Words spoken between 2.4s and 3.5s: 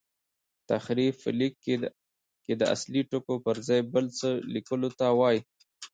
د اصلي ټکو